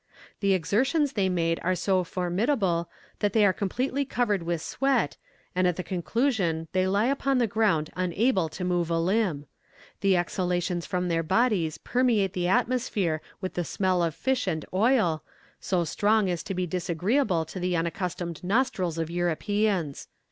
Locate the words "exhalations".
10.17-10.87